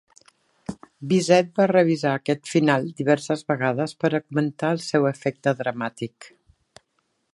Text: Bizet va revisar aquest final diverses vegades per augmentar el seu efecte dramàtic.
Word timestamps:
Bizet 1.11 1.51
va 1.59 1.67
revisar 1.71 2.13
aquest 2.19 2.49
final 2.53 2.87
diverses 3.01 3.45
vegades 3.51 3.95
per 4.05 4.11
augmentar 4.21 4.73
el 4.77 4.83
seu 4.87 5.07
efecte 5.11 5.55
dramàtic. 5.61 6.31